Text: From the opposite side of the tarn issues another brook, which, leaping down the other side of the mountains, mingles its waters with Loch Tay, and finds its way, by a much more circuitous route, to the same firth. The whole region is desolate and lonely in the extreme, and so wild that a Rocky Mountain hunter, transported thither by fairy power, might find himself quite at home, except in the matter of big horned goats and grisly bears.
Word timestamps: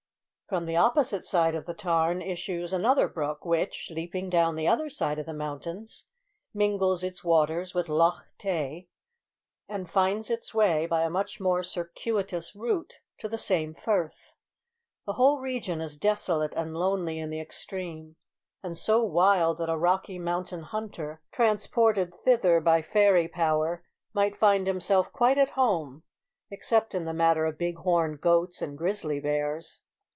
From 0.49 0.65
the 0.65 0.75
opposite 0.75 1.23
side 1.23 1.55
of 1.55 1.65
the 1.65 1.73
tarn 1.73 2.21
issues 2.21 2.73
another 2.73 3.07
brook, 3.07 3.45
which, 3.45 3.89
leaping 3.89 4.29
down 4.29 4.57
the 4.57 4.67
other 4.67 4.89
side 4.89 5.17
of 5.17 5.25
the 5.25 5.33
mountains, 5.33 6.07
mingles 6.53 7.05
its 7.05 7.23
waters 7.23 7.73
with 7.73 7.87
Loch 7.87 8.25
Tay, 8.37 8.89
and 9.69 9.89
finds 9.89 10.29
its 10.29 10.53
way, 10.53 10.85
by 10.85 11.03
a 11.03 11.09
much 11.09 11.39
more 11.39 11.63
circuitous 11.63 12.53
route, 12.53 12.95
to 13.19 13.29
the 13.29 13.37
same 13.37 13.73
firth. 13.73 14.33
The 15.05 15.13
whole 15.13 15.39
region 15.39 15.79
is 15.79 15.95
desolate 15.95 16.51
and 16.53 16.75
lonely 16.75 17.17
in 17.17 17.29
the 17.29 17.39
extreme, 17.39 18.17
and 18.61 18.77
so 18.77 19.01
wild 19.05 19.57
that 19.59 19.69
a 19.69 19.77
Rocky 19.77 20.19
Mountain 20.19 20.63
hunter, 20.63 21.21
transported 21.31 22.13
thither 22.13 22.59
by 22.59 22.81
fairy 22.81 23.29
power, 23.29 23.85
might 24.13 24.35
find 24.35 24.67
himself 24.67 25.13
quite 25.13 25.37
at 25.37 25.51
home, 25.51 26.03
except 26.49 26.93
in 26.93 27.05
the 27.05 27.13
matter 27.13 27.45
of 27.45 27.57
big 27.57 27.77
horned 27.77 28.19
goats 28.19 28.61
and 28.61 28.77
grisly 28.77 29.21
bears. 29.21 29.83